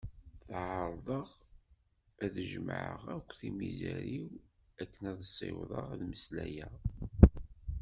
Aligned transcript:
Tteɛraḍeɣ 0.45 1.27
ad 2.23 2.31
d-jemmɛeɣ 2.35 3.01
akk 3.15 3.29
tizemmar-iw 3.39 4.27
akken 4.81 5.03
ad 5.11 5.19
ssiwḍeɣ 5.25 5.85
ad 5.93 5.97
d-mmeslayeɣ. 5.99 6.73